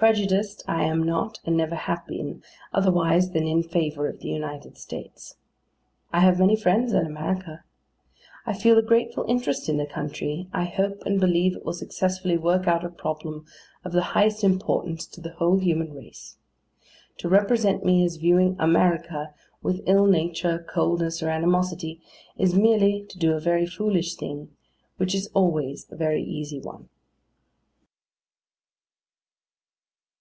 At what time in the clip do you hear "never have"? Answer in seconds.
1.58-2.06